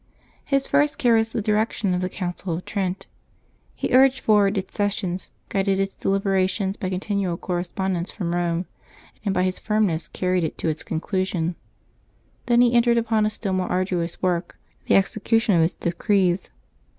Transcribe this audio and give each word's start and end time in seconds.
His 0.45 0.65
first 0.65 0.97
care 0.97 1.13
was 1.13 1.29
the 1.31 1.43
direction 1.43 1.93
of 1.93 2.01
the 2.01 2.09
Council 2.09 2.55
of 2.57 2.65
Trent. 2.65 3.05
He 3.75 3.93
urged 3.93 4.21
forward 4.21 4.57
its 4.57 4.73
sessions, 4.73 5.29
guided 5.49 5.79
its 5.79 5.93
deliberations 5.93 6.75
by 6.75 6.89
continual 6.89 7.37
correspondence 7.37 8.09
from 8.09 8.33
Rome, 8.33 8.65
and 9.23 9.31
by 9.31 9.43
his 9.43 9.59
firmness 9.59 10.07
carried 10.07 10.43
it 10.43 10.57
to 10.57 10.67
its 10.69 10.81
conclusion. 10.81 11.53
Then 12.47 12.61
he 12.61 12.73
entered 12.73 12.97
upon 12.97 13.27
a 13.27 13.29
still 13.29 13.53
more 13.53 13.69
arduous 13.71 14.19
work— 14.23 14.57
the 14.87 14.95
execution 14.95 15.53
of 15.55 15.61
its 15.61 15.75
decrees. 15.75 16.49